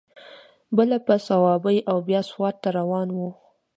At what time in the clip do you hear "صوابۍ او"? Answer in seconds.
1.27-1.97